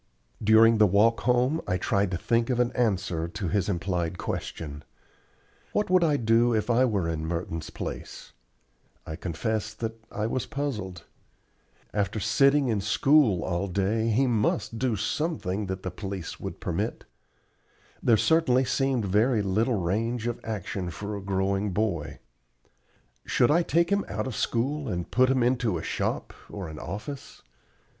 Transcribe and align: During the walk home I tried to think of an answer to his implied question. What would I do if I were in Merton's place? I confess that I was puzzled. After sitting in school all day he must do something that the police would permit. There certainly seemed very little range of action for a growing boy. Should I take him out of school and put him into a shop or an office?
During 0.43 0.79
the 0.79 0.87
walk 0.87 1.19
home 1.19 1.61
I 1.67 1.77
tried 1.77 2.09
to 2.09 2.17
think 2.17 2.49
of 2.49 2.59
an 2.59 2.71
answer 2.71 3.27
to 3.27 3.47
his 3.49 3.69
implied 3.69 4.17
question. 4.17 4.83
What 5.73 5.91
would 5.91 6.03
I 6.03 6.17
do 6.17 6.55
if 6.55 6.71
I 6.71 6.85
were 6.85 7.07
in 7.07 7.23
Merton's 7.27 7.69
place? 7.69 8.31
I 9.05 9.15
confess 9.15 9.75
that 9.75 10.03
I 10.11 10.25
was 10.25 10.47
puzzled. 10.47 11.03
After 11.93 12.19
sitting 12.19 12.67
in 12.67 12.81
school 12.81 13.43
all 13.43 13.67
day 13.67 14.09
he 14.09 14.25
must 14.25 14.79
do 14.79 14.95
something 14.95 15.67
that 15.67 15.83
the 15.83 15.91
police 15.91 16.39
would 16.39 16.59
permit. 16.59 17.05
There 18.01 18.17
certainly 18.17 18.65
seemed 18.65 19.05
very 19.05 19.43
little 19.43 19.79
range 19.79 20.25
of 20.25 20.39
action 20.43 20.89
for 20.89 21.15
a 21.15 21.21
growing 21.21 21.73
boy. 21.73 22.17
Should 23.23 23.51
I 23.51 23.61
take 23.61 23.91
him 23.91 24.03
out 24.07 24.25
of 24.25 24.35
school 24.35 24.87
and 24.89 25.11
put 25.11 25.29
him 25.29 25.43
into 25.43 25.77
a 25.77 25.83
shop 25.83 26.33
or 26.49 26.69
an 26.69 26.79
office? 26.79 27.43